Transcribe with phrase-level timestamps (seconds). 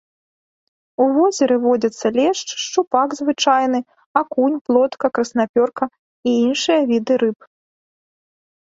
[1.03, 3.79] У возеры водзяцца лешч, шчупак звычайны,
[4.23, 5.83] акунь, плотка, краснапёрка
[6.29, 7.39] і іншыя віды рыб.